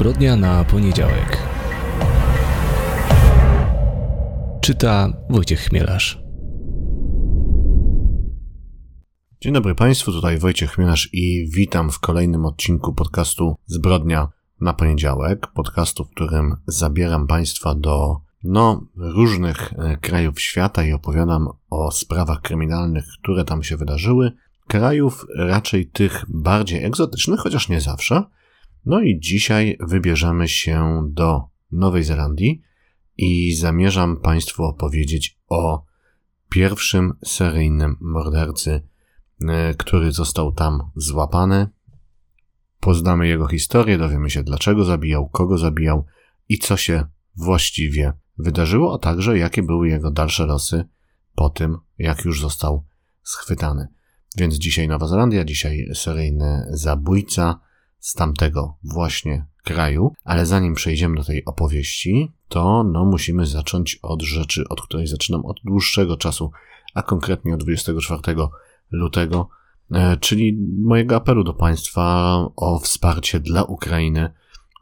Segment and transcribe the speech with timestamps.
[0.00, 1.38] Zbrodnia na poniedziałek.
[4.60, 6.22] Czyta Wojciech Chmielarz.
[9.40, 14.28] Dzień dobry Państwu, tutaj Wojciech Chmielarz i witam w kolejnym odcinku podcastu Zbrodnia
[14.60, 15.46] na poniedziałek.
[15.46, 22.40] Podcastu, w którym zabieram Państwa do no, różnych e, krajów świata i opowiadam o sprawach
[22.40, 24.32] kryminalnych, które tam się wydarzyły.
[24.68, 28.24] Krajów raczej tych bardziej egzotycznych, chociaż nie zawsze.
[28.86, 32.62] No i dzisiaj wybierzemy się do Nowej Zelandii
[33.16, 35.84] i zamierzam Państwu opowiedzieć o
[36.50, 38.82] pierwszym seryjnym mordercy,
[39.48, 41.68] e, który został tam złapany.
[42.80, 46.06] Poznamy jego historię, dowiemy się dlaczego zabijał, kogo zabijał
[46.48, 47.06] i co się
[47.36, 50.84] właściwie wydarzyło, a także jakie były jego dalsze losy
[51.34, 52.84] po tym, jak już został
[53.22, 53.88] schwytany.
[54.36, 57.60] Więc dzisiaj Nowa Zelandia, dzisiaj seryjny zabójca
[58.00, 64.22] z tamtego właśnie kraju, ale zanim przejdziemy do tej opowieści, to no musimy zacząć od
[64.22, 66.50] rzeczy, od której zaczynam od dłuższego czasu,
[66.94, 68.22] a konkretnie od 24
[68.90, 69.48] lutego,
[69.92, 74.30] e, czyli mojego apelu do Państwa o wsparcie dla Ukrainy,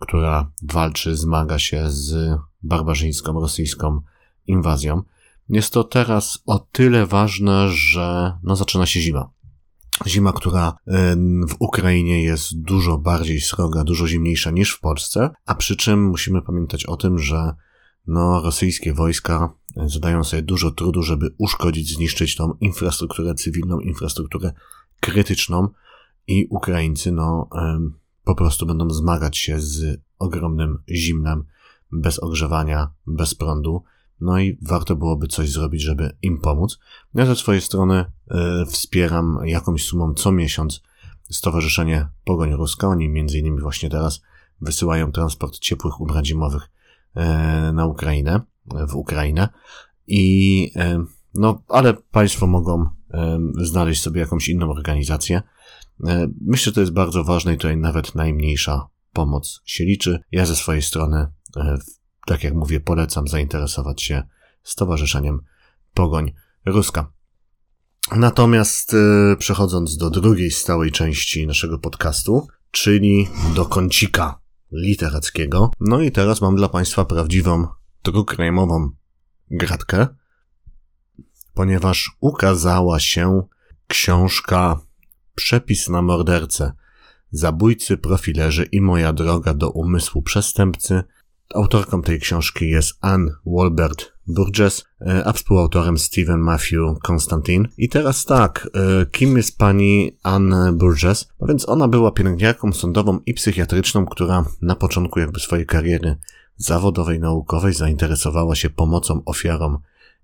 [0.01, 4.01] która walczy, zmaga się z barbarzyńską rosyjską
[4.47, 5.03] inwazją.
[5.49, 9.31] Jest to teraz o tyle ważne, że no zaczyna się zima.
[10.07, 10.73] Zima, która
[11.49, 16.43] w Ukrainie jest dużo bardziej sroga, dużo zimniejsza niż w Polsce, a przy czym musimy
[16.43, 17.55] pamiętać o tym, że
[18.07, 19.55] no, rosyjskie wojska
[19.87, 24.53] zadają sobie dużo trudu, żeby uszkodzić, zniszczyć tą infrastrukturę cywilną, infrastrukturę
[25.01, 25.69] krytyczną
[26.27, 27.49] i Ukraińcy, no,
[28.25, 31.45] po prostu będą zmagać się z ogromnym zimnem,
[31.93, 33.83] bez ogrzewania, bez prądu.
[34.21, 36.79] No i warto byłoby coś zrobić, żeby im pomóc.
[37.15, 38.05] Ja ze swojej strony
[38.65, 40.83] y, wspieram jakąś sumą co miesiąc
[41.31, 42.89] Stowarzyszenie Pogoń Ruska.
[42.89, 44.23] Oni między innymi właśnie teraz
[44.61, 48.41] wysyłają transport ciepłych ubrań zimowych y, na Ukrainę,
[48.89, 49.49] w Ukrainę.
[50.07, 51.05] I y,
[51.35, 52.87] no, ale Państwo mogą
[53.61, 55.43] znaleźć sobie jakąś inną organizację.
[56.41, 60.21] Myślę, że to jest bardzo ważne i tutaj nawet najmniejsza pomoc się liczy.
[60.33, 61.27] Ja ze swojej strony
[62.29, 64.23] tak jak mówię, polecam zainteresować się
[64.63, 65.41] Stowarzyszeniem
[65.95, 66.33] Pogoń
[66.67, 67.13] Ruska.
[68.17, 74.41] Natomiast e, przechodząc do drugiej stałej części naszego podcastu, czyli do kącika
[74.73, 75.71] literackiego.
[75.81, 77.67] No i teraz mam dla Państwa prawdziwą,
[78.03, 78.91] trukrejmową
[79.51, 80.07] gratkę,
[81.55, 83.43] ponieważ ukazała się
[83.87, 84.81] książka
[85.35, 86.73] Przepis na mordercę.
[87.31, 91.03] Zabójcy, profilerzy i moja droga do umysłu przestępcy–
[91.55, 97.69] Autorką tej książki jest Anne Walbert Burgess, e, a współautorem Stephen Matthew Constantine.
[97.79, 101.29] I teraz tak, e, kim jest pani Anne Burgess?
[101.41, 106.17] No więc ona była pielęgniarką sądową i psychiatryczną, która na początku jakby swojej kariery
[106.57, 109.79] zawodowej, naukowej zainteresowała się pomocą ofiarom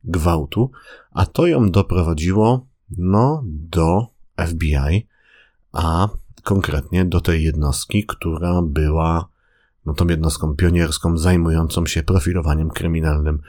[0.04, 0.70] gwałtu,
[1.12, 2.66] a to ją doprowadziło,
[2.98, 4.06] no, do
[4.48, 5.06] FBI,
[5.72, 6.08] a
[6.42, 9.33] konkretnie do tej jednostki, która była
[9.86, 13.40] no tą jednostką pionierską zajmującą się profilowaniem kryminalnym.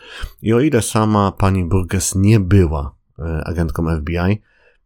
[0.42, 4.42] I o ile sama pani Burgess nie była e, agentką FBI,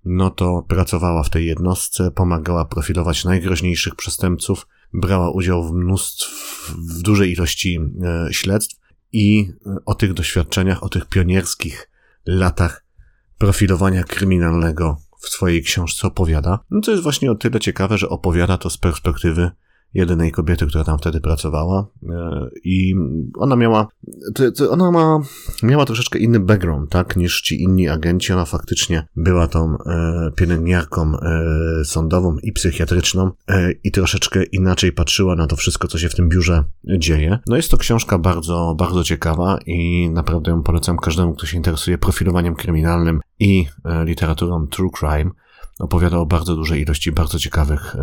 [0.05, 6.29] no to pracowała w tej jednostce, pomagała profilować najgroźniejszych przestępców, brała udział w mnóstw,
[6.77, 8.79] w dużej ilości e, śledztw
[9.11, 11.89] i e, o tych doświadczeniach, o tych pionierskich
[12.25, 12.85] latach
[13.37, 16.59] profilowania kryminalnego w swojej książce opowiada.
[16.69, 19.51] No to jest właśnie o tyle ciekawe, że opowiada to z perspektywy
[19.93, 22.95] jedynej kobiety, która tam wtedy pracowała e, i
[23.37, 23.87] ona miała,
[24.69, 25.19] ona ma,
[25.63, 28.33] miała troszeczkę inny background, tak, niż ci inni agenci.
[28.33, 33.31] Ona faktycznie była tą e, pielęgniarką e, sądową i psychiatryczną
[33.83, 36.63] i troszeczkę inaczej patrzyła na to wszystko, co się w tym biurze
[36.97, 37.39] dzieje.
[37.47, 41.97] No jest to książka bardzo, bardzo ciekawa i naprawdę ją polecam każdemu, kto się interesuje
[41.97, 43.65] profilowaniem kryminalnym i
[44.05, 45.31] literaturą true crime
[45.79, 47.95] opowiada o bardzo dużej ilości bardzo ciekawych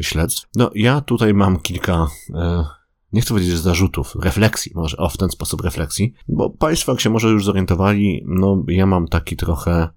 [0.00, 0.46] śledztw.
[0.56, 2.64] No, ja tutaj mam kilka, e,
[3.12, 7.10] nie chcę powiedzieć zarzutów, refleksji, może o w ten sposób refleksji, bo Państwo, jak się
[7.10, 9.88] może już zorientowali, no, ja mam taki trochę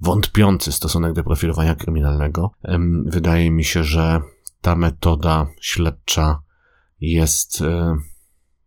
[0.00, 2.50] wątpiący stosunek do profilowania kryminalnego.
[3.04, 4.20] Wydaje mi się, że
[4.60, 6.42] ta metoda śledcza
[7.00, 7.96] jest e,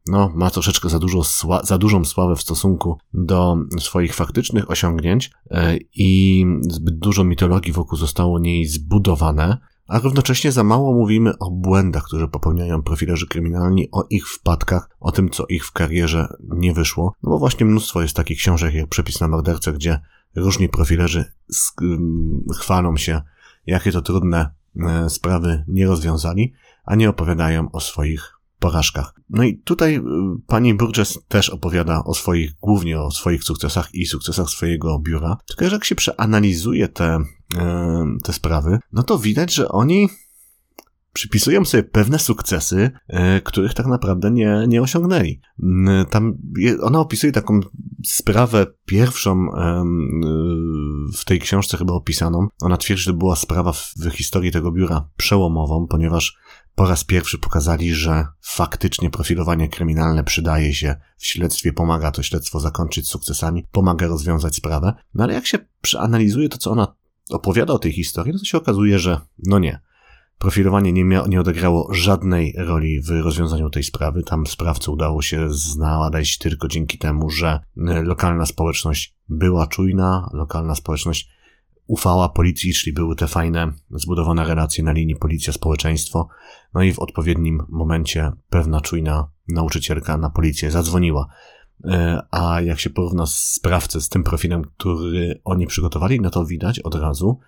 [0.07, 1.21] no, ma troszeczkę za, dużo
[1.63, 7.97] za dużą sławę w stosunku do swoich faktycznych osiągnięć e, i zbyt dużo mitologii wokół
[7.97, 9.57] zostało niej zbudowane,
[9.88, 15.11] a równocześnie za mało mówimy o błędach, które popełniają profilerzy kryminalni, o ich wpadkach, o
[15.11, 17.13] tym, co ich w karierze nie wyszło.
[17.23, 20.00] No bo właśnie mnóstwo jest takich książek jak Przepis na mordercę, gdzie
[20.35, 21.25] różni profilerzy
[22.59, 23.21] chwalą się,
[23.65, 26.53] jakie to trudne e, sprawy nie rozwiązali,
[26.85, 29.13] a nie opowiadają o swoich porażkach.
[29.30, 30.01] No i tutaj y,
[30.48, 35.38] pani Burgess też opowiada o swoich, głównie o swoich sukcesach i sukcesach swojego biura.
[35.48, 37.57] Tylko, że jak się przeanalizuje te, y,
[38.24, 40.10] te sprawy, no to widać, że oni
[41.13, 45.42] przypisują sobie pewne sukcesy, e, których tak naprawdę nie, nie osiągnęli.
[46.10, 46.38] Tam
[46.81, 47.60] ona opisuje taką
[48.06, 49.48] sprawę pierwszą
[51.18, 52.48] w tej książce chyba opisaną.
[52.62, 56.38] Ona twierdzi, że była sprawa w historii tego biura przełomową, ponieważ
[56.75, 62.60] po raz pierwszy pokazali, że faktycznie profilowanie kryminalne przydaje się w śledztwie, pomaga to śledztwo
[62.60, 64.94] zakończyć sukcesami, pomaga rozwiązać sprawę.
[65.14, 66.96] No ale jak się przeanalizuje to, co ona
[67.30, 69.80] opowiada o tej historii, no to się okazuje, że no nie
[70.44, 74.24] Profilowanie nie, mia- nie odegrało żadnej roli w rozwiązaniu tej sprawy.
[74.24, 80.75] Tam sprawcę udało się znaleźć tylko dzięki temu, że e, lokalna społeczność była czujna, lokalna
[80.75, 81.30] społeczność
[81.88, 86.27] ufała policji, czyli były te fajne, zbudowane relacje na linii policja-społeczeństwo.
[86.74, 91.27] No i w odpowiednim momencie pewna czujna nauczycielka na policję zadzwoniła.
[91.85, 96.80] E, a jak się porówna sprawcę z tym profilem, który oni przygotowali, no to widać
[96.80, 97.39] od razu,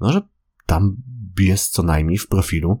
[0.00, 0.20] no, że
[0.66, 0.96] tam
[1.40, 2.80] jest co najmniej w profilu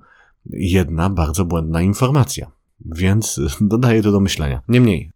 [0.50, 2.50] jedna bardzo błędna informacja.
[2.84, 4.62] Więc dodaję to do myślenia.
[4.68, 5.11] Niemniej,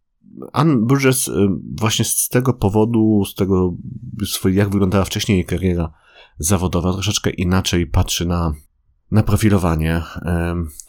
[0.53, 3.75] Ann Burgess y, właśnie z tego powodu, z tego,
[4.53, 5.93] jak wyglądała wcześniej jej kariera
[6.39, 8.55] zawodowa, troszeczkę inaczej patrzy na
[9.11, 10.03] na profilowanie.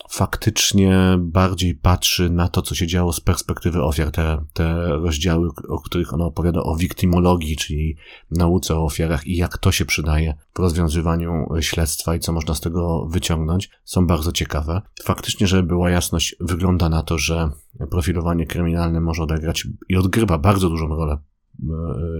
[0.09, 4.11] Faktycznie bardziej patrzy na to, co się działo z perspektywy ofiar.
[4.11, 7.97] Te, te rozdziały, o których ona opowiada o wiktymologii, czyli
[8.31, 12.61] nauce o ofiarach i jak to się przydaje w rozwiązywaniu śledztwa i co można z
[12.61, 14.81] tego wyciągnąć, są bardzo ciekawe.
[15.03, 17.49] Faktycznie, żeby była jasność, wygląda na to, że
[17.89, 21.73] profilowanie kryminalne może odegrać i odgrywa bardzo dużą rolę, e,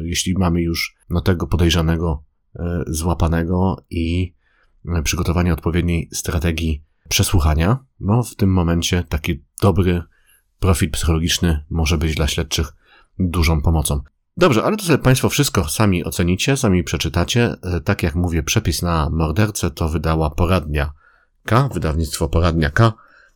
[0.04, 2.24] jeśli mamy już no, tego podejrzanego
[2.56, 4.37] e, złapanego i
[5.04, 10.04] przygotowanie odpowiedniej strategii przesłuchania, bo w tym momencie taki dobry
[10.60, 12.74] profil psychologiczny może być dla śledczych
[13.20, 14.02] dużą pomocą.
[14.38, 17.56] Dobrze, ale to sobie Państwo wszystko sami ocenicie, sami przeczytacie.
[17.64, 20.92] E, tak jak mówię, przepis na mordercę to wydała poradnia
[21.44, 22.94] K, wydawnictwo poradnia K.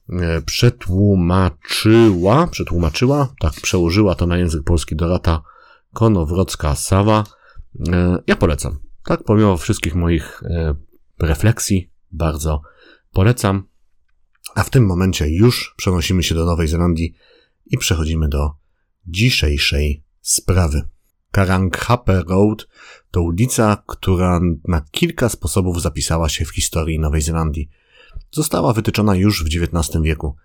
[0.09, 5.41] E, przetłumaczyła, przetłumaczyła, tak, przełożyła to na język polski Dorota
[5.93, 7.23] Konowrocka-Sawa.
[7.93, 8.79] E, ja polecam.
[9.03, 10.43] Tak, pomimo wszystkich moich
[11.21, 11.91] refleksji.
[12.11, 12.61] Bardzo
[13.11, 13.67] polecam.
[14.55, 17.13] A w tym momencie już przenosimy się do Nowej Zelandii
[17.65, 18.51] i przechodzimy do
[19.05, 20.81] dzisiejszej sprawy.
[21.31, 22.67] Karanghape Road
[23.11, 27.69] to ulica, która na kilka sposobów zapisała się w historii Nowej Zelandii.
[28.31, 30.35] Została wytyczona już w XIX wieku.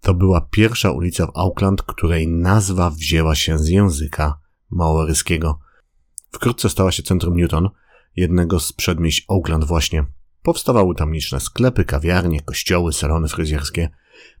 [0.00, 4.38] To była pierwsza ulica w Auckland, której nazwa wzięła się z języka
[4.70, 5.58] maoryskiego.
[6.32, 7.68] Wkrótce stała się centrum Newton,
[8.16, 10.06] jednego z przedmieść Auckland właśnie.
[10.44, 13.88] Powstawały tam liczne sklepy, kawiarnie, kościoły, salony fryzjerskie.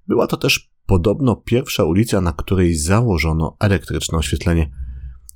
[0.08, 4.70] Była to też podobno pierwsza ulica, na której założono elektryczne oświetlenie.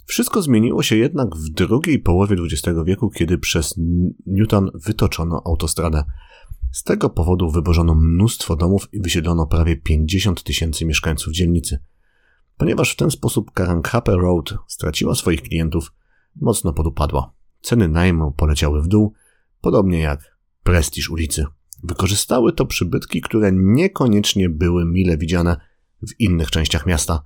[0.07, 3.75] Wszystko zmieniło się jednak w drugiej połowie XX wieku, kiedy przez
[4.27, 6.05] Newton wytoczono autostradę.
[6.73, 11.79] Z tego powodu wyborzono mnóstwo domów i wysiedlono prawie 50 tysięcy mieszkańców dzielnicy.
[12.57, 15.93] Ponieważ w ten sposób Karanghape Road straciła swoich klientów,
[16.37, 17.33] mocno podupadła.
[17.61, 19.13] Ceny najmu poleciały w dół,
[19.61, 21.47] podobnie jak prestiż ulicy.
[21.83, 25.57] Wykorzystały to przybytki, które niekoniecznie były mile widziane
[26.09, 27.23] w innych częściach miasta.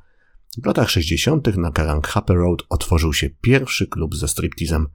[0.63, 1.57] W latach 60.
[1.57, 4.89] na Karanghape Road otworzył się pierwszy klub ze striptizem,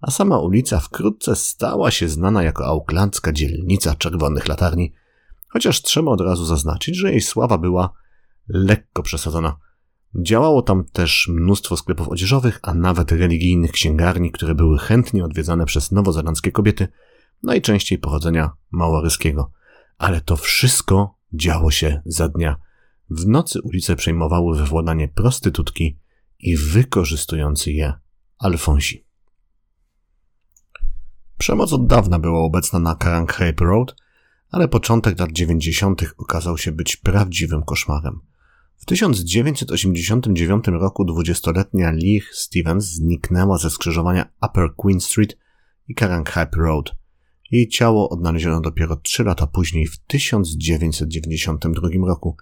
[0.00, 4.92] a sama ulica wkrótce stała się znana jako auklandzka dzielnica czerwonych latarni,
[5.48, 7.90] chociaż trzeba od razu zaznaczyć, że jej sława była
[8.48, 9.56] lekko przesadzona.
[10.14, 15.92] Działało tam też mnóstwo sklepów odzieżowych, a nawet religijnych księgarni, które były chętnie odwiedzane przez
[15.92, 16.88] nowozelandzkie kobiety–
[17.44, 19.50] najczęściej pochodzenia małoryskiego.
[19.98, 22.56] Ale to wszystko działo się za dnia.
[23.10, 25.98] W nocy ulice przejmowały wywładanie prostytutki
[26.38, 27.92] i wykorzystujący je
[28.38, 29.04] Alfonsi.
[31.38, 33.96] Przemoc od dawna była obecna na Karanghape Road,
[34.50, 36.14] ale początek lat 90.
[36.18, 38.20] okazał się być prawdziwym koszmarem.
[38.76, 45.38] W 1989 roku dwudziestoletnia Lee Stevens zniknęła ze skrzyżowania Upper Queen Street
[45.88, 46.92] i Karanghape Road–
[47.54, 52.36] jej ciało odnaleziono dopiero trzy lata później, w 1992 roku.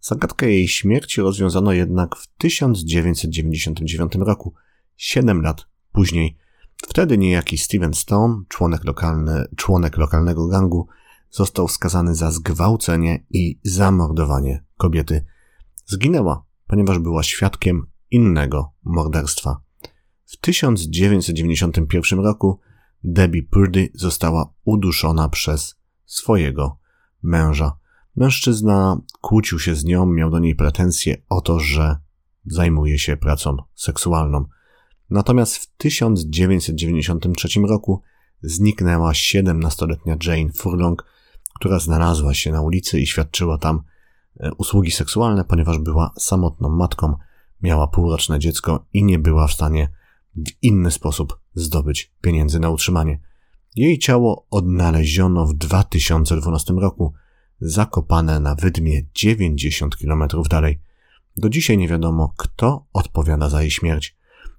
[0.00, 4.54] Zagadkę jej śmierci rozwiązano jednak w 1999 roku,
[4.96, 6.36] siedem lat później.
[6.88, 10.88] Wtedy niejaki Steven Stone, członek, lokalny, członek lokalnego gangu,
[11.30, 15.24] został skazany za zgwałcenie i zamordowanie kobiety.
[15.84, 19.60] Zginęła, ponieważ była świadkiem innego morderstwa.
[20.24, 22.60] W 1991 roku
[23.06, 26.78] Debbie Purdy została uduszona przez swojego
[27.22, 27.76] męża.
[28.16, 31.96] Mężczyzna kłócił się z nią, miał do niej pretensje o to, że
[32.46, 34.44] zajmuje się pracą seksualną.
[35.10, 38.02] Natomiast w 1993 roku
[38.42, 41.04] zniknęła 17-letnia Jane Furlong,
[41.54, 43.82] która znalazła się na ulicy i świadczyła tam
[44.40, 47.16] e, usługi seksualne, ponieważ była samotną matką,
[47.62, 49.88] miała półroczne dziecko i nie była w stanie
[50.36, 53.20] w inny sposób zdobyć pieniędzy na utrzymanie.
[53.76, 57.12] Jej ciało odnaleziono w 2012 roku,
[57.60, 60.80] zakopane na wydmie 90 km dalej.
[61.36, 64.16] Do dzisiaj nie wiadomo, kto odpowiada za jej śmierć,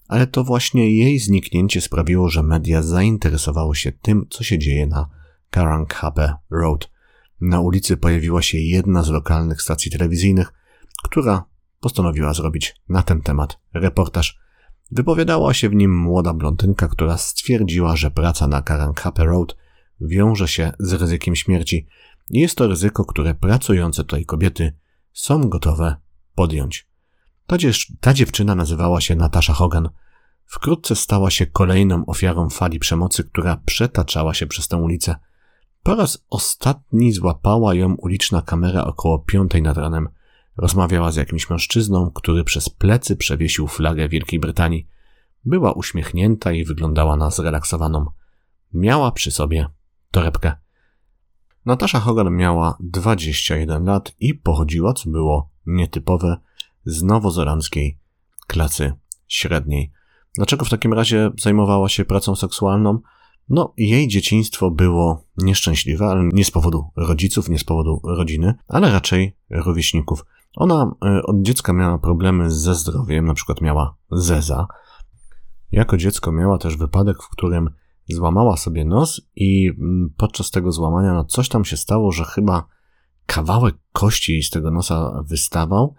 [0.07, 5.09] ale to właśnie jej zniknięcie sprawiło, że media zainteresowały się tym, co się dzieje na
[5.49, 6.91] Karankabe Road.
[7.41, 10.53] Na ulicy pojawiła się jedna z lokalnych stacji telewizyjnych,
[11.03, 11.45] która
[11.79, 14.39] postanowiła zrobić na ten temat reportaż.
[14.91, 19.55] Wypowiadała się w nim młoda blondynka, która stwierdziła, że praca na Karankabe Road
[20.01, 21.87] wiąże się z ryzykiem śmierci.
[22.29, 24.73] Jest to ryzyko, które pracujące tutaj kobiety
[25.13, 25.95] są gotowe
[26.35, 26.87] podjąć.
[27.47, 27.57] Ta,
[27.99, 29.89] ta dziewczyna nazywała się Natasza Hogan.
[30.45, 35.15] Wkrótce stała się kolejną ofiarą fali przemocy, która przetaczała się przez tę ulicę.
[35.83, 40.09] Po raz ostatni złapała ją uliczna kamera około piątej nad ranem.
[40.57, 44.87] Rozmawiała z jakimś mężczyzną, który przez plecy przewiesił flagę Wielkiej Brytanii.
[45.45, 48.05] Była uśmiechnięta i wyglądała na zrelaksowaną.
[48.73, 49.67] Miała przy sobie
[50.11, 50.53] torebkę.
[51.65, 56.37] Natasza Hogan miała 21 lat i pochodziła, co było nietypowe,
[56.85, 57.99] z nowozelandzkiej
[58.47, 58.93] klasy
[59.27, 59.91] średniej.
[60.35, 62.99] Dlaczego w takim razie zajmowała się pracą seksualną?
[63.49, 68.91] No, jej dzieciństwo było nieszczęśliwe, ale nie z powodu rodziców, nie z powodu rodziny, ale
[68.91, 70.25] raczej rówieśników.
[70.55, 74.67] Ona e, od dziecka miała problemy ze zdrowiem, na przykład miała zeza.
[75.71, 77.69] Jako dziecko miała też wypadek, w którym
[78.09, 82.67] złamała sobie nos i mm, podczas tego złamania no coś tam się stało, że chyba
[83.25, 85.95] kawałek kości z tego nosa wystawał.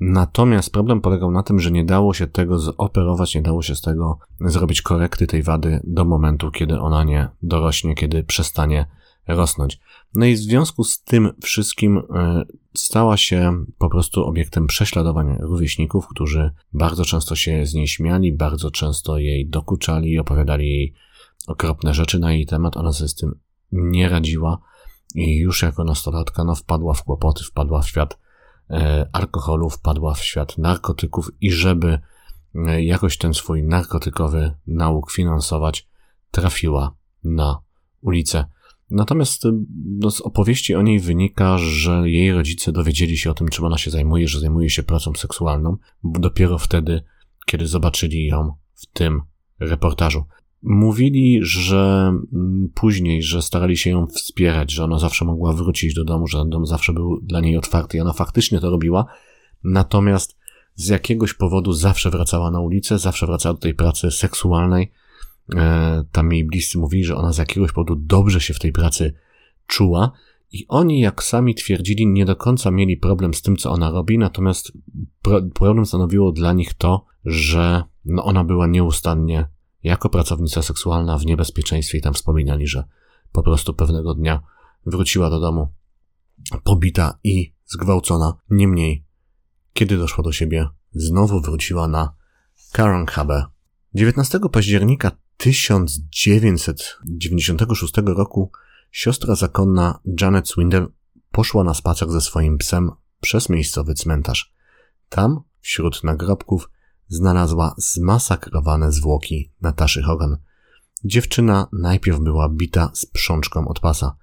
[0.00, 3.80] Natomiast problem polegał na tym, że nie dało się tego zoperować, nie dało się z
[3.80, 8.86] tego zrobić korekty tej wady do momentu, kiedy ona nie dorośnie, kiedy przestanie
[9.28, 9.80] rosnąć.
[10.14, 16.08] No i w związku z tym wszystkim e, stała się po prostu obiektem prześladowań rówieśników,
[16.08, 20.94] którzy bardzo często się z niej śmiali, bardzo często jej dokuczali opowiadali jej
[21.46, 22.76] okropne rzeczy na jej temat.
[22.76, 23.38] Ona sobie z tym
[23.72, 24.58] nie radziła
[25.14, 28.18] i już jako nastolatka no, wpadła w kłopoty, wpadła w świat
[29.12, 31.98] alkoholu, wpadła w świat narkotyków i żeby
[32.54, 35.88] e, jakoś ten swój narkotykowy nauk finansować,
[36.30, 37.58] trafiła na
[38.00, 38.44] ulicę.
[38.90, 39.42] Natomiast
[39.84, 43.78] no, z opowieści o niej wynika, że jej rodzice dowiedzieli się o tym, czym ona
[43.78, 47.02] się zajmuje, że zajmuje się pracą seksualną, dopiero wtedy,
[47.46, 49.22] kiedy zobaczyli ją w tym
[49.60, 50.24] reportażu.
[50.62, 56.04] Mówili, że mm, później, że starali się ją wspierać, że ona zawsze mogła wrócić do
[56.04, 59.06] domu, że ten dom zawsze był dla niej otwarty i ona faktycznie to robiła.
[59.64, 60.36] Natomiast
[60.74, 64.92] z jakiegoś powodu zawsze wracała na ulicę, zawsze wracała do tej pracy seksualnej.
[65.56, 69.14] E, tam jej bliscy mówili, że ona z jakiegoś powodu dobrze się w tej pracy
[69.66, 70.12] czuła.
[70.52, 74.18] I oni, jak sami twierdzili, nie do końca mieli problem z tym, co ona robi,
[74.18, 74.72] natomiast
[75.54, 79.48] problem stanowiło dla nich to, że no ona była nieustannie
[79.82, 82.84] jako pracownica seksualna w niebezpieczeństwie i tam wspominali, że
[83.32, 84.42] po prostu pewnego dnia
[84.86, 85.68] wróciła do domu
[86.64, 88.34] pobita i zgwałcona.
[88.50, 89.04] Niemniej,
[89.72, 92.14] kiedy doszła do siebie, znowu wróciła na
[92.72, 93.44] Karankabe.
[93.94, 98.50] 19 października 1996 roku
[98.90, 100.86] siostra zakonna Janet Swindle
[101.30, 104.54] poszła na spacer ze swoim psem przez miejscowy cmentarz.
[105.08, 106.70] Tam, wśród nagrobków,
[107.10, 110.36] znalazła zmasakrowane zwłoki Nataszy Hogan.
[111.04, 114.16] Dziewczyna najpierw była bita z przączką od pasa.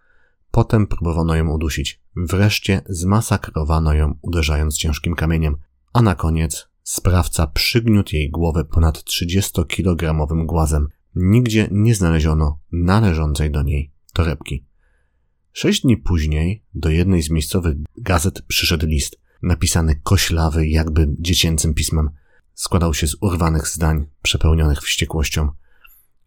[0.51, 2.01] Potem próbowano ją udusić.
[2.15, 5.57] Wreszcie zmasakrowano ją uderzając ciężkim kamieniem.
[5.93, 10.87] A na koniec sprawca przygniótł jej głowę ponad 30-kilogramowym głazem.
[11.15, 14.65] Nigdzie nie znaleziono należącej do niej torebki.
[15.51, 22.09] Sześć dni później do jednej z miejscowych gazet przyszedł list, napisany koślawy, jakby dziecięcym pismem–
[22.57, 25.49] składał się z urwanych zdań, przepełnionych wściekłością.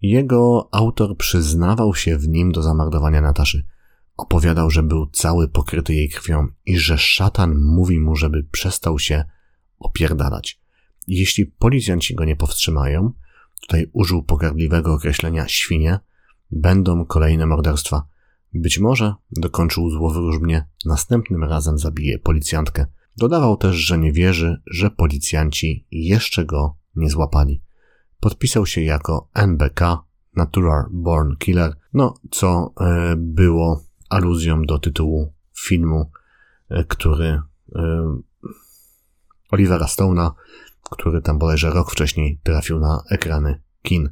[0.02, 3.66] Jego autor przyznawał się w nim do zamordowania Nataszy.
[4.16, 9.24] Opowiadał, że był cały pokryty jej krwią i że szatan mówi mu, żeby przestał się
[9.78, 10.60] opierdalać.
[11.06, 13.12] Jeśli policjanci go nie powstrzymają,
[13.60, 15.98] tutaj użył pogardliwego określenia świnie,
[16.50, 18.06] będą kolejne morderstwa.
[18.54, 22.86] Być może, dokończył złowróżbnie, następnym razem zabije policjantkę.
[23.20, 27.62] Dodawał też, że nie wierzy, że policjanci jeszcze go nie złapali.
[28.20, 29.80] Podpisał się jako NBK,
[30.36, 36.10] Natural Born Killer, no co e, było aluzją do tytułu filmu
[36.68, 37.42] e, który
[39.50, 40.30] Olivera Stone'a,
[40.90, 44.10] który tam bodajże rok wcześniej trafił na ekrany kin.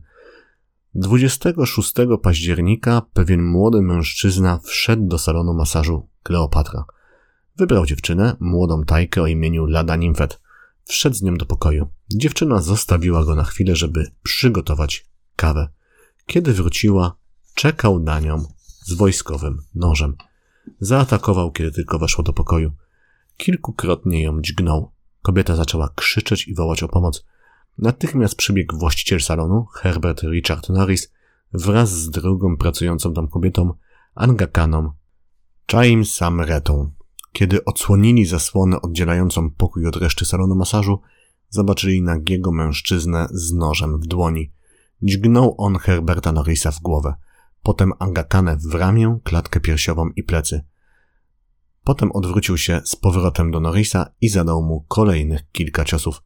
[0.95, 6.85] 26 października pewien młody mężczyzna wszedł do salonu masażu Kleopatra.
[7.59, 10.41] Wybrał dziewczynę, młodą tajkę o imieniu Lada Nimfet.
[10.85, 11.88] Wszedł z nią do pokoju.
[12.11, 15.69] Dziewczyna zostawiła go na chwilę, żeby przygotować kawę.
[16.27, 17.17] Kiedy wróciła,
[17.55, 18.45] czekał na nią
[18.85, 20.17] z wojskowym nożem.
[20.81, 22.73] Zaatakował, kiedy tylko weszła do pokoju.
[23.37, 24.93] Kilkukrotnie ją dźgnął.
[25.23, 27.25] Kobieta zaczęła krzyczeć i wołać o pomoc.
[27.79, 31.12] Natychmiast przybiegł właściciel salonu, Herbert Richard Norris,
[31.53, 33.75] wraz z drugą pracującą tam kobietą,
[34.15, 34.93] Angakaną,
[35.71, 36.98] Chaim Samretą.
[37.32, 41.00] Kiedy odsłonili zasłonę oddzielającą pokój od reszty salonu masażu,
[41.49, 44.52] zobaczyli nagiego mężczyznę z nożem w dłoni.
[45.02, 47.14] Dźgnął on Herberta Norrisa w głowę,
[47.62, 50.64] potem Angakanę w ramię, klatkę piersiową i plecy.
[51.85, 56.23] Potem odwrócił się z powrotem do Norrisa i zadał mu kolejnych kilka ciosów.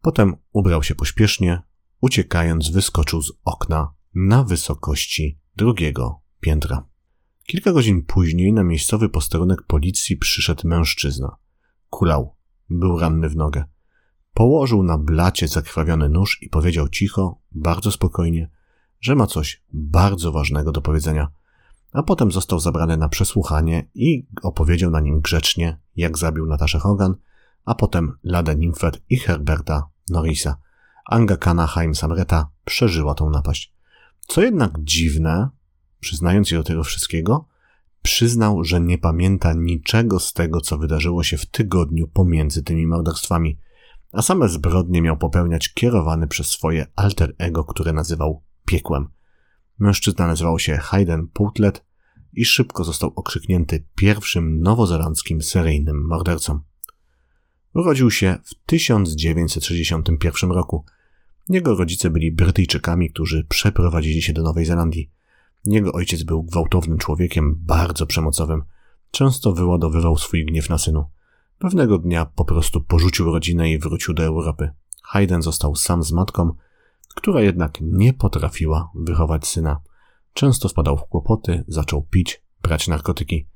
[0.00, 1.62] Potem ubrał się pośpiesznie,
[2.00, 6.84] uciekając wyskoczył z okna na wysokości drugiego piętra.
[7.46, 11.36] Kilka godzin później na miejscowy posterunek policji przyszedł mężczyzna.
[11.90, 12.36] Kulał.
[12.70, 13.64] Był ranny w nogę.
[14.34, 18.50] Położył na blacie zakrwawiony nóż i powiedział cicho, bardzo spokojnie,
[19.00, 21.28] że ma coś bardzo ważnego do powiedzenia.
[21.92, 27.14] A potem został zabrany na przesłuchanie i opowiedział na nim grzecznie, jak zabił Nataszę Hogan,
[27.64, 30.56] a potem Ladę Nimfet i Herberta Norrisa.
[31.04, 33.74] Anga Kana Haim Samreta przeżyła tą napaść.
[34.26, 35.48] Co jednak dziwne,
[36.00, 37.48] przyznając się do tego wszystkiego,
[38.02, 43.58] przyznał, że nie pamięta niczego z tego, co wydarzyło się w tygodniu pomiędzy tymi morderstwami,
[44.12, 49.08] a same zbrodnie miał popełniać kierowany przez swoje alter ego, które nazywał piekłem.
[49.78, 51.84] Mężczyzna nazywał się Hayden Poutlet
[52.32, 56.60] i szybko został okrzyknięty pierwszym nowozelandzkim seryjnym mordercą.
[57.74, 60.84] Urodził się w 1961 roku.
[61.48, 65.10] Jego rodzice byli Brytyjczykami, którzy przeprowadzili się do Nowej Zelandii.
[65.66, 68.64] Jego ojciec był gwałtownym człowiekiem, bardzo przemocowym.
[69.10, 71.04] Często wyładowywał swój gniew na synu.
[71.58, 74.70] Pewnego dnia po prostu porzucił rodzinę i wrócił do Europy.
[75.02, 76.54] Hayden został sam z matką,
[77.14, 79.80] która jednak nie potrafiła wychować syna.
[80.32, 83.46] Często wpadał w kłopoty, zaczął pić, brać narkotyki.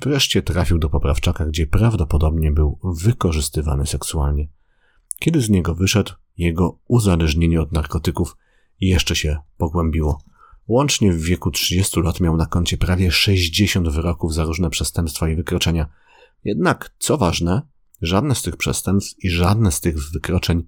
[0.00, 4.48] Wreszcie trafił do poprawczaka, gdzie prawdopodobnie był wykorzystywany seksualnie.
[5.18, 8.36] Kiedy z niego wyszedł, jego uzależnienie od narkotyków
[8.80, 10.18] jeszcze się pogłębiło.
[10.68, 15.36] Łącznie w wieku 30 lat miał na koncie prawie 60 wyroków za różne przestępstwa i
[15.36, 15.88] wykroczenia.
[16.44, 17.62] Jednak, co ważne,
[18.02, 20.66] żadne z tych przestępstw i żadne z tych wykroczeń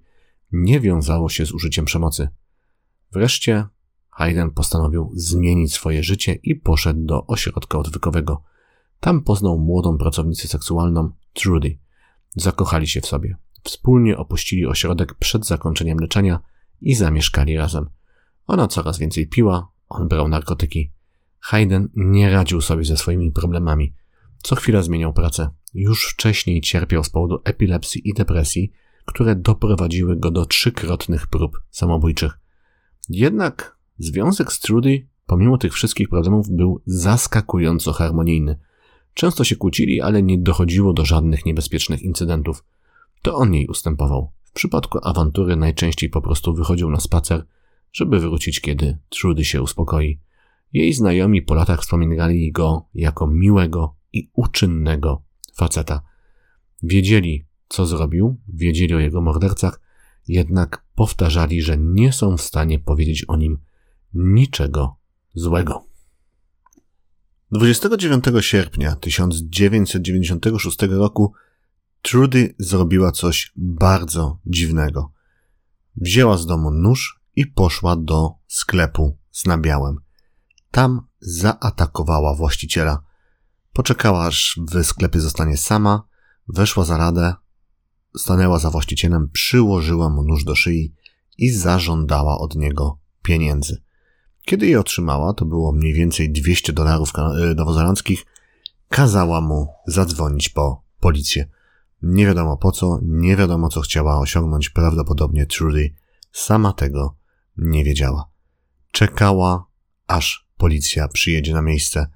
[0.51, 2.29] nie wiązało się z użyciem przemocy.
[3.11, 3.65] Wreszcie
[4.09, 8.43] Hayden postanowił zmienić swoje życie i poszedł do ośrodka odwykowego.
[8.99, 11.77] Tam poznał młodą pracownicę seksualną, Trudy.
[12.35, 13.37] Zakochali się w sobie.
[13.63, 16.39] Wspólnie opuścili ośrodek przed zakończeniem leczenia
[16.81, 17.89] i zamieszkali razem.
[18.47, 20.91] Ona coraz więcej piła, on brał narkotyki.
[21.39, 23.93] Hayden nie radził sobie ze swoimi problemami.
[24.43, 25.49] Co chwila zmieniał pracę.
[25.73, 28.71] Już wcześniej cierpiał z powodu epilepsji i depresji,
[29.05, 32.39] które doprowadziły go do trzykrotnych prób samobójczych.
[33.09, 38.59] Jednak związek z Trudy, pomimo tych wszystkich problemów, był zaskakująco harmonijny.
[39.13, 42.63] Często się kłócili, ale nie dochodziło do żadnych niebezpiecznych incydentów.
[43.21, 44.31] To on jej ustępował.
[44.43, 47.45] W przypadku awantury najczęściej po prostu wychodził na spacer,
[47.95, 50.19] żeby wrócić, kiedy Trudy się uspokoi.
[50.73, 56.01] Jej znajomi po latach wspominali go jako miłego i uczynnego faceta.
[56.83, 59.81] Wiedzieli, co zrobił, wiedzieli o jego mordercach,
[60.27, 63.57] jednak powtarzali, że nie są w stanie powiedzieć o nim
[64.13, 64.95] niczego
[65.33, 65.87] złego.
[67.51, 71.33] 29 sierpnia 1996 roku
[72.01, 75.11] Trudy zrobiła coś bardzo dziwnego.
[75.95, 79.97] Wzięła z domu nóż i poszła do sklepu z nabiałem.
[80.71, 83.01] Tam zaatakowała właściciela.
[83.73, 86.03] Poczekała, aż w sklepie zostanie sama,
[86.47, 87.33] weszła za radę,
[88.17, 90.93] stanęła za właścicielem, przyłożyła mu nóż do szyi
[91.37, 93.81] i zażądała od niego pieniędzy.
[94.45, 97.13] Kiedy je otrzymała, to było mniej więcej 200 dolarów
[97.51, 98.25] y, nowozelandzkich,
[98.89, 101.47] kazała mu zadzwonić po policję.
[102.01, 105.93] Nie wiadomo po co, nie wiadomo co chciała osiągnąć, prawdopodobnie Trudy
[106.31, 107.15] sama tego
[107.57, 108.29] nie wiedziała.
[108.91, 109.65] Czekała,
[110.07, 112.07] aż policja przyjedzie na miejsce.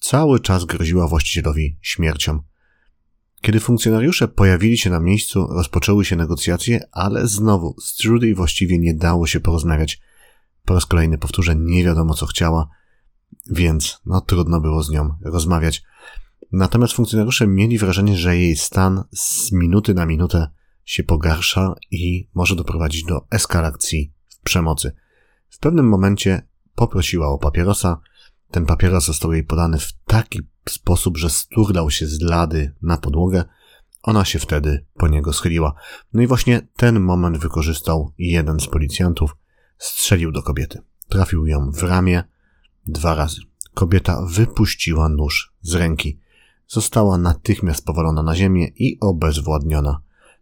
[0.00, 2.42] Cały czas groziła właścicielowi śmiercią.
[3.40, 8.94] Kiedy funkcjonariusze pojawili się na miejscu, rozpoczęły się negocjacje, ale znowu z Trudy właściwie nie
[8.94, 10.00] dało się porozmawiać.
[10.64, 12.68] Po raz kolejny powtórzę, nie wiadomo co chciała,
[13.50, 15.82] więc no trudno było z nią rozmawiać.
[16.52, 20.50] Natomiast funkcjonariusze mieli wrażenie, że jej stan z minuty na minutę
[20.84, 24.15] się pogarsza i może doprowadzić do eskalacji
[24.46, 24.92] przemocy.
[25.48, 26.42] W pewnym momencie
[26.74, 28.00] poprosiła o papierosa.
[28.50, 33.44] Ten papieros został jej podany w taki sposób, że sturlał się z lady na podłogę.
[34.02, 35.74] Ona się wtedy po niego schyliła.
[36.12, 39.36] No i właśnie ten moment wykorzystał jeden z policjantów.
[39.78, 40.82] Strzelił do kobiety.
[41.08, 42.24] Trafił ją w ramię
[42.86, 43.40] dwa razy.
[43.74, 46.20] Kobieta wypuściła nóż z ręki.
[46.68, 50.00] Została natychmiast powalona na ziemię i obezwładniona.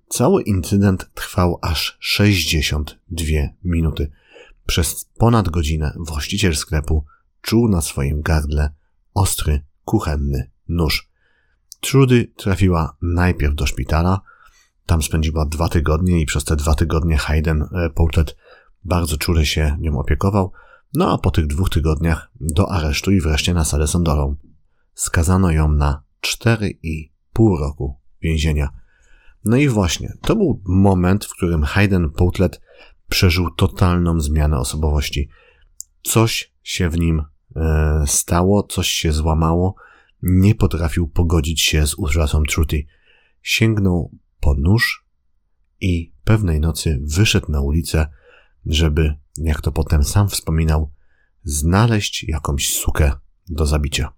[0.09, 3.27] Cały incydent trwał aż 62
[3.65, 4.11] minuty.
[4.67, 7.05] Przez ponad godzinę właściciel sklepu
[7.41, 8.71] czuł na swoim gardle
[9.15, 11.09] ostry, kuchenny nóż.
[11.81, 14.21] Trudy trafiła najpierw do szpitala.
[14.87, 18.37] Tam spędziła dwa tygodnie i przez te dwa tygodnie Hayden e, Portet
[18.85, 20.53] bardzo czule się nią opiekował.
[20.95, 24.37] No a po tych dwóch tygodniach do aresztu i wreszcie na salę sądową.
[24.95, 28.84] Skazano ją na 4,5 roku więzienia.
[29.45, 32.61] No i właśnie, to był moment, w którym Hayden Poutlet
[33.09, 35.29] przeżył totalną zmianę osobowości.
[36.03, 37.23] Coś się w nim
[37.57, 39.75] e, stało, coś się złamało.
[40.23, 42.87] Nie potrafił pogodzić się z utratą Truty.
[43.43, 45.07] Sięgnął po nóż
[45.81, 48.07] i pewnej nocy wyszedł na ulicę,
[48.67, 50.91] żeby, jak to potem sam wspominał,
[51.45, 53.13] znaleźć jakąś sukę
[53.49, 54.13] do zabicia.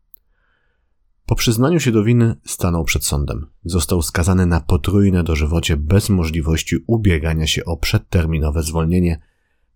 [1.27, 3.51] Po przyznaniu się do winy stanął przed sądem.
[3.65, 9.21] Został skazany na potrójne dożywocie bez możliwości ubiegania się o przedterminowe zwolnienie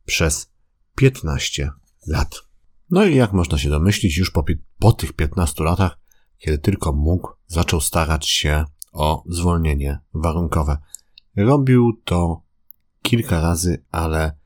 [0.05, 0.53] przez
[0.97, 1.71] 15
[2.07, 2.43] lat.
[2.91, 4.45] No i jak można się domyślić, już po,
[4.79, 5.99] po tych 15 latach,
[6.39, 10.79] kiedy tylko mógł, zaczął starać się o zwolnienie warunkowe.
[11.37, 12.43] Robił to
[13.03, 14.39] kilka razy, ale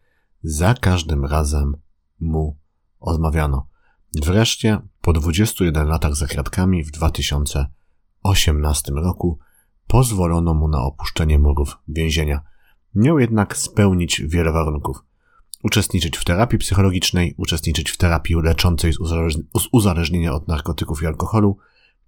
[0.43, 1.77] za każdym razem
[2.21, 2.59] mu
[3.01, 3.69] odmawiano.
[4.23, 9.39] Wreszcie, po 21 latach za kratkami w 2018 roku
[9.87, 12.41] pozwolono mu na opuszczenie murów więzienia.
[12.95, 14.97] Miał jednak spełnić wiele warunków.
[15.63, 18.97] Uczestniczyć w terapii psychologicznej, uczestniczyć w terapii leczącej z,
[19.73, 21.57] uzależnienia od narkotyków i alkoholu,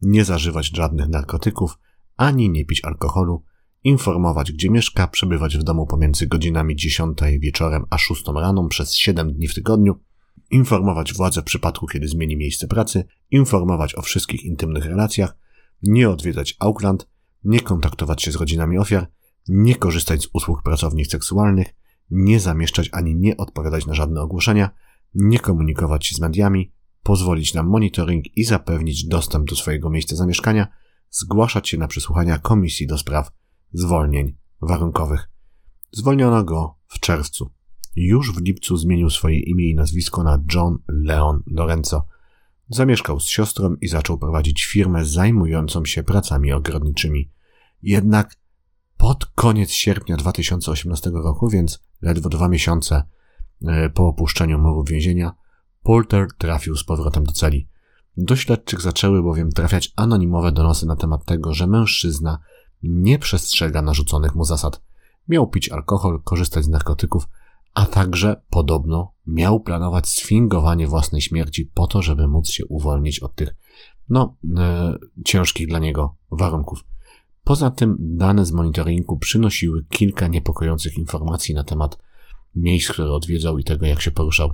[0.02, 1.78] nie zażywać żadnych narkotyków,
[2.16, 3.44] ani nie pić alkoholu,
[3.84, 9.32] informować gdzie mieszka, przebywać w domu pomiędzy godzinami 10 wieczorem a 6 rano przez 7
[9.32, 10.05] dni w tygodniu,
[10.50, 15.36] informować władze w przypadku, kiedy zmieni miejsce pracy, informować o wszystkich intymnych relacjach,
[15.82, 17.08] nie odwiedzać Auckland,
[17.44, 19.10] nie kontaktować się z rodzinami ofiar,
[19.48, 21.74] nie korzystać z usług pracownic seksualnych,
[22.10, 24.70] nie zamieszczać ani nie odpowiadać na żadne ogłoszenia,
[25.14, 30.68] nie komunikować się z mediami, pozwolić na monitoring i zapewnić dostęp do swojego miejsca zamieszkania,
[31.10, 33.30] zgłaszać się na przesłuchania komisji do spraw
[33.72, 35.28] zwolnień warunkowych.
[35.92, 37.50] Zwolniono go w czerwcu.
[37.96, 42.06] Już w lipcu zmienił swoje imię i nazwisko na John Leon Lorenzo.
[42.68, 47.30] Zamieszkał z siostrą i zaczął prowadzić firmę zajmującą się pracami ogrodniczymi.
[47.82, 48.36] Jednak
[48.96, 53.02] pod koniec sierpnia 2018 roku, więc ledwo dwa miesiące
[53.66, 55.32] e, po opuszczeniu murów więzienia,
[55.82, 57.68] Porter trafił z powrotem do celi.
[58.16, 62.38] Do śledczych zaczęły bowiem trafiać anonimowe donosy na temat tego, że mężczyzna
[62.82, 64.82] nie przestrzega narzuconych mu zasad.
[65.28, 67.28] Miał pić alkohol, korzystać z narkotyków,
[67.76, 73.34] a także podobno miał planować sfingowanie własnej śmierci po to, żeby móc się uwolnić od
[73.34, 73.54] tych,
[74.08, 76.84] no, e, ciężkich dla niego warunków.
[77.44, 81.98] Poza tym dane z monitoringu przynosiły kilka niepokojących informacji na temat
[82.54, 84.50] miejsc, które odwiedzał i tego, jak się poruszał.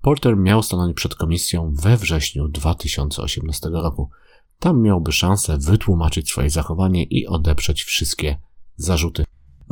[0.00, 4.10] Porter miał stanąć przed komisją we wrześniu 2018 roku.
[4.58, 8.38] Tam miałby szansę wytłumaczyć swoje zachowanie i odeprzeć wszystkie
[8.76, 9.24] zarzuty.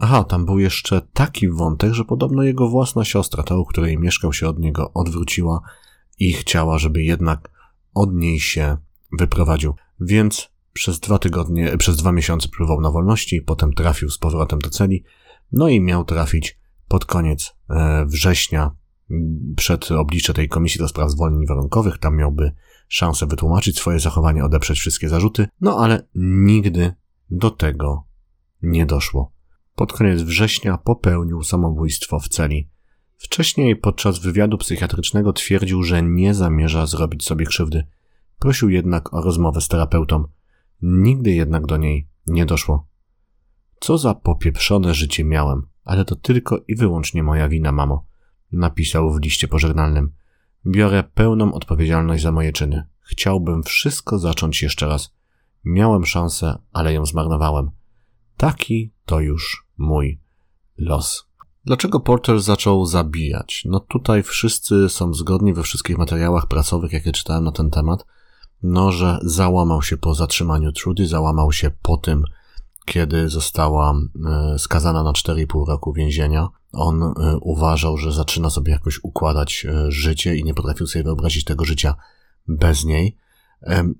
[0.03, 4.33] Aha, tam był jeszcze taki wątek, że podobno jego własna siostra, ta, u której mieszkał
[4.33, 5.61] się od niego, odwróciła
[6.19, 7.51] i chciała, żeby jednak
[7.95, 8.77] od niej się
[9.19, 9.75] wyprowadził.
[10.01, 14.71] Więc przez dwa tygodnie, przez dwa miesiące próbował na wolności, potem trafił z powrotem do
[14.71, 15.05] celi,
[15.53, 16.59] no i miał trafić
[16.89, 18.71] pod koniec e, września
[19.57, 21.99] przed oblicze tej komisji do spraw zwolnień warunkowych.
[21.99, 22.53] Tam miałby
[22.89, 26.95] szansę wytłumaczyć swoje zachowanie, odeprzeć wszystkie zarzuty, no ale nigdy
[27.31, 28.05] do tego
[28.63, 29.40] nie doszło.
[29.81, 32.69] Pod koniec września popełnił samobójstwo w celi.
[33.17, 37.87] Wcześniej podczas wywiadu psychiatrycznego twierdził, że nie zamierza zrobić sobie krzywdy.
[38.39, 40.25] Prosił jednak o rozmowę z terapeutą.
[40.83, 42.87] Nigdy jednak do niej nie doszło.
[43.81, 48.05] Co za popieprzone życie miałem, ale to tylko i wyłącznie moja wina, mamo,
[48.53, 50.13] napisał w liście pożegnalnym.
[50.67, 52.85] Biorę pełną odpowiedzialność za moje czyny.
[53.01, 55.15] Chciałbym wszystko zacząć jeszcze raz.
[55.65, 57.80] Miałem szansę, ale ją zmarnowałem.
[58.41, 60.21] Taki to już mój
[60.79, 61.27] los.
[61.65, 63.63] Dlaczego Porter zaczął zabijać?
[63.65, 68.07] No tutaj wszyscy są zgodni we wszystkich materiałach prasowych, jakie czytałem na ten temat,
[68.63, 72.25] no, że załamał się po zatrzymaniu Trudy, załamał się po tym,
[72.85, 73.95] kiedy została
[74.27, 76.49] e, skazana na 4,5 roku więzienia.
[76.73, 81.45] On e, uważał, że zaczyna sobie jakoś układać e, życie i nie potrafił sobie wyobrazić
[81.45, 81.95] tego życia
[82.49, 83.17] bez niej.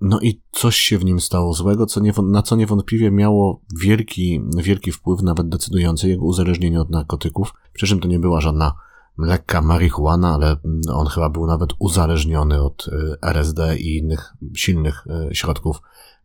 [0.01, 4.43] No i coś się w nim stało złego, co nie, na co niewątpliwie miało wielki,
[4.57, 7.55] wielki wpływ, nawet decydujący, jego uzależnienie od narkotyków.
[7.73, 8.75] Przy czym to nie była żadna
[9.19, 12.91] lekka marihuana, ale mm, on chyba był nawet uzależniony od
[13.23, 15.81] RSD i innych silnych środków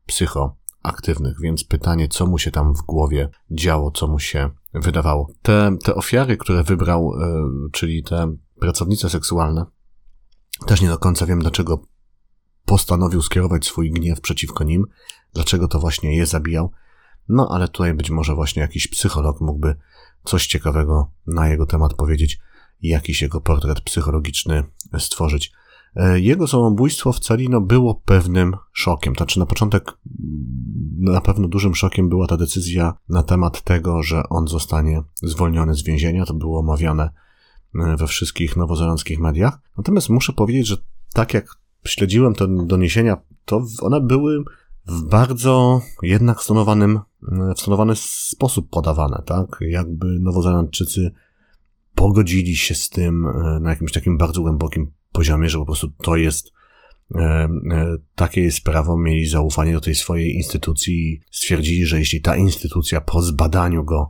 [0.05, 5.27] psychoaktywnych, więc pytanie, co mu się tam w głowie działo, co mu się wydawało.
[5.41, 7.11] Te, te ofiary, które wybrał,
[7.71, 9.65] czyli te pracownice seksualne,
[10.65, 11.94] też nie do końca wiem, dlaczego
[12.65, 14.85] postanowił skierować swój gniew przeciwko nim,
[15.33, 16.71] dlaczego to właśnie je zabijał.
[17.29, 19.75] No, ale tutaj być może właśnie jakiś psycholog mógłby
[20.23, 22.39] coś ciekawego na jego temat powiedzieć
[22.81, 24.63] jakiś jego portret psychologiczny
[24.99, 25.51] stworzyć.
[25.95, 29.15] E, jego samobójstwo w Calino było pewnym szokiem.
[29.15, 34.23] Znaczy na początek mm, na pewno dużym szokiem była ta decyzja na temat tego, że
[34.29, 36.25] on zostanie zwolniony z więzienia.
[36.25, 37.09] To było omawiane
[37.75, 39.59] e, we wszystkich nowozelandzkich mediach.
[39.77, 40.77] Natomiast muszę powiedzieć, że
[41.13, 44.43] tak jak śledziłem te doniesienia, to one były
[44.87, 46.99] w bardzo jednak stonowanym,
[47.55, 49.57] w stonowany sposób podawane, tak?
[49.61, 51.11] Jakby Nowozelandczycy
[51.95, 56.15] pogodzili się z tym e, na jakimś takim bardzo głębokim poziomie, że po prostu to
[56.15, 56.51] jest
[57.15, 57.49] e, e,
[58.15, 63.01] takie jest prawo, mieli zaufanie do tej swojej instytucji i stwierdzili, że jeśli ta instytucja
[63.01, 64.09] po zbadaniu go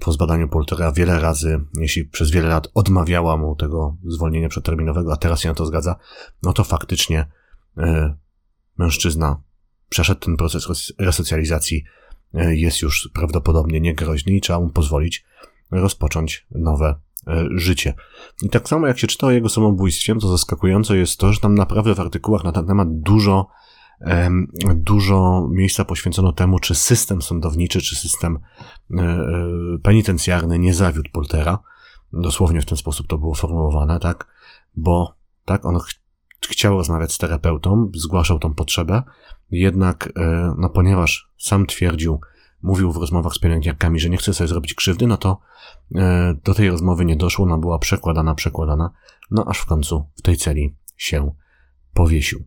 [0.00, 5.16] po zbadaniu Poltera wiele razy, jeśli przez wiele lat odmawiała mu tego zwolnienia przedterminowego, a
[5.16, 5.96] teraz się na to zgadza,
[6.42, 7.26] no to faktycznie
[7.76, 8.14] e,
[8.78, 9.42] mężczyzna
[9.88, 11.84] przeszedł ten proces resocjalizacji,
[12.34, 15.24] e, jest już prawdopodobnie niegroźny i trzeba mu pozwolić
[15.70, 16.94] rozpocząć nowe
[17.26, 17.94] e, życie.
[18.42, 21.54] I tak samo jak się czyta o jego samobójstwie, to zaskakujące jest to, że tam
[21.54, 23.48] naprawdę w artykułach na ten temat dużo
[24.74, 28.38] dużo miejsca poświęcono temu, czy system sądowniczy, czy system
[29.82, 31.58] penitencjarny nie zawiódł Poltera.
[32.12, 34.26] Dosłownie w ten sposób to było formułowane, tak?
[34.76, 36.08] Bo, tak, on ch
[36.48, 39.02] chciał rozmawiać z terapeutą, zgłaszał tą potrzebę,
[39.50, 42.20] jednak, e, no ponieważ sam twierdził,
[42.62, 45.40] mówił w rozmowach z pielęgniarkami, że nie chce sobie zrobić krzywdy, no to
[46.44, 48.90] do tej rozmowy nie doszło, ona była przekładana, przekładana,
[49.30, 51.34] no aż w końcu w tej celi się
[51.94, 52.44] powiesił.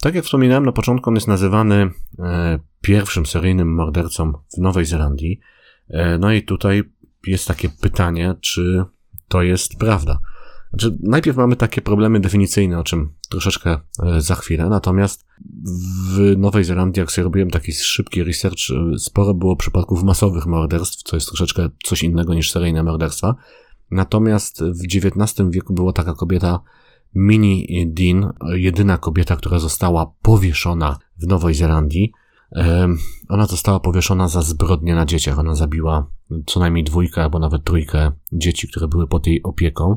[0.00, 5.40] Tak jak wspominałem na początku, on jest nazywany e, pierwszym seryjnym mordercą w Nowej Zelandii.
[5.88, 6.82] E, no i tutaj
[7.26, 8.84] jest takie pytanie, czy
[9.28, 10.18] to jest prawda.
[10.70, 15.26] Znaczy, najpierw mamy takie problemy definicyjne, o czym troszeczkę e, za chwilę, natomiast
[16.14, 18.58] w Nowej Zelandii, jak sobie robiłem taki szybki research,
[18.98, 23.34] sporo było przypadków masowych morderstw, co jest troszeczkę coś innego niż seryjne morderstwa.
[23.90, 26.60] Natomiast w XIX wieku była taka kobieta,
[27.14, 32.12] Mini Dean, jedyna kobieta, która została powieszona w Nowej Zelandii.
[33.28, 35.38] Ona została powieszona za zbrodnie na dzieciach.
[35.38, 36.06] Ona zabiła
[36.46, 39.96] co najmniej dwójkę albo nawet trójkę dzieci, które były pod jej opieką.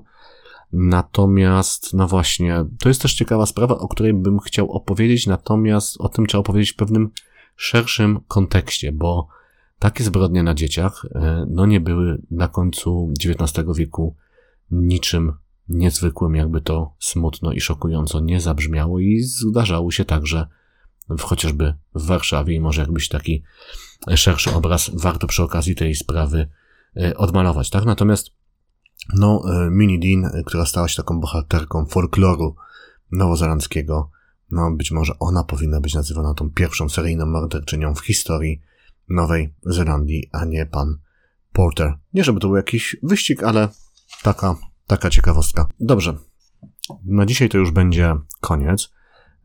[0.73, 6.09] Natomiast, no właśnie, to jest też ciekawa sprawa, o której bym chciał opowiedzieć, natomiast o
[6.09, 7.09] tym trzeba opowiedzieć w pewnym
[7.55, 9.27] szerszym kontekście, bo
[9.79, 14.15] takie zbrodnie na dzieciach, e, no nie były na końcu XIX wieku
[14.71, 15.33] niczym
[15.69, 20.47] niezwykłym, jakby to smutno i szokująco nie zabrzmiało i zdarzało się także
[21.19, 23.43] chociażby w Warszawie i może jakbyś taki
[24.15, 26.49] szerszy obraz warto przy okazji tej sprawy
[26.97, 27.85] e, odmalować, tak?
[27.85, 28.31] Natomiast
[29.13, 32.55] no, e, Mini Dean, która stała się taką bohaterką folkloru
[33.11, 34.09] nowozelandzkiego,
[34.51, 38.61] no być może ona powinna być nazywana tą pierwszą seryjną morderczynią w historii
[39.09, 40.97] Nowej Zelandii, a nie pan
[41.53, 41.93] Porter.
[42.13, 43.69] Nie żeby to był jakiś wyścig, ale
[44.23, 44.55] taka
[44.87, 45.67] Taka ciekawostka.
[45.79, 46.17] Dobrze.
[47.05, 48.89] Na dzisiaj to już będzie koniec.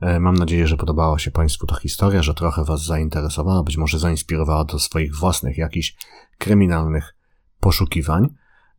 [0.02, 3.98] E, mam nadzieję, że podobała się Państwu ta historia, że trochę Was zainteresowała, być może
[3.98, 5.94] zainspirowała do swoich własnych jakichś
[6.38, 7.14] kryminalnych
[7.60, 8.28] poszukiwań.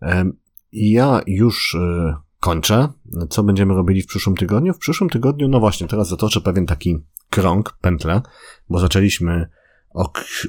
[0.01, 0.25] E,
[0.71, 2.87] ja już e, kończę.
[3.29, 4.73] Co będziemy robili w przyszłym tygodniu?
[4.73, 8.21] W przyszłym tygodniu, no właśnie, teraz zatoczę pewien taki krąg, pętlę,
[8.69, 9.49] bo zaczęliśmy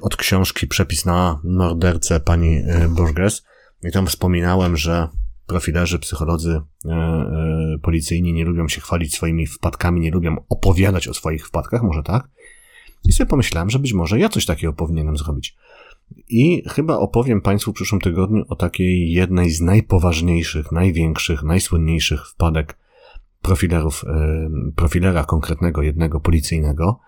[0.03, 3.43] od książki Przepis na mordercę pani Burgess
[3.83, 5.09] i tam wspominałem, że
[5.47, 11.15] profilerzy, psycholodzy e, e, policyjni nie lubią się chwalić swoimi wpadkami, nie lubią opowiadać o
[11.15, 12.29] swoich wpadkach, może tak?
[13.05, 15.57] I sobie pomyślałem, że być może ja coś takiego powinienem zrobić.
[16.29, 22.79] I chyba opowiem Państwu w przyszłym tygodniu o takiej jednej z najpoważniejszych, największych, najsłynniejszych wpadek
[23.43, 27.01] profilerów, e, profilera konkretnego jednego policyjnego.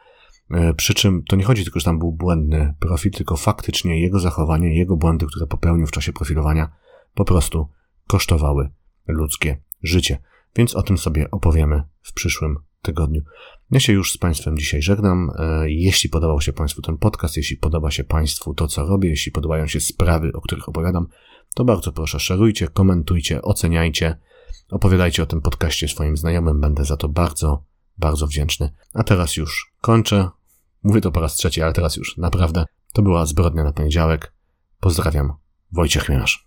[0.77, 4.79] Przy czym to nie chodzi tylko, że tam był błędny profil, tylko faktycznie jego zachowanie,
[4.79, 6.69] jego błędy, które popełnił w czasie profilowania,
[7.15, 7.69] po prostu
[8.09, 8.71] kosztowały
[9.07, 10.19] ludzkie życie.
[10.57, 13.23] Więc o tym sobie opowiemy w przyszłym tygodniu.
[13.71, 15.31] Ja się już z Państwem dzisiaj żegnam.
[15.39, 19.33] E, jeśli podobał się Państwu ten podcast, jeśli podoba się Państwu to, co robię, jeśli
[19.33, 21.07] podobają się sprawy, o których opowiadam,
[21.55, 24.19] to bardzo proszę szerujcie, komentujcie, oceniajcie,
[24.71, 26.61] opowiadajcie o tym podcaście swoim znajomym.
[26.61, 27.65] Będę za to bardzo,
[27.99, 28.71] bardzo wdzięczny.
[28.95, 30.29] A teraz już kończę.
[30.83, 32.65] Mówię to po raz trzeci, ale teraz już naprawdę.
[32.93, 34.33] To była zbrodnia na poniedziałek.
[34.81, 35.33] Pozdrawiam.
[35.73, 36.46] Wojciech Mielasz.